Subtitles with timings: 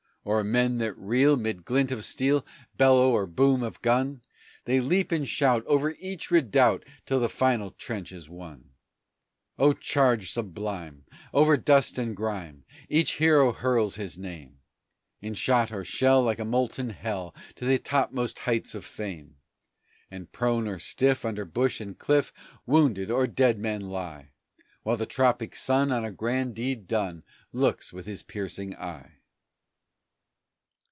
[0.23, 2.45] O'er men that reel, 'mid glint of steel,
[2.77, 4.21] Bellow or boom of gun,
[4.65, 8.69] They leap and shout over each redoubt Till the final trench is won!
[9.57, 11.07] O charge sublime!
[11.33, 14.59] Over dust and grime Each hero hurls his name
[15.23, 19.37] In shot or shell, like a molten hell, To the topmost heights of fame!
[20.11, 22.31] And prone or stiff, under bush and cliff,
[22.67, 24.29] Wounded or dead men lie,
[24.83, 29.13] While the tropic sun on a grand deed done Looks with his piercing eye!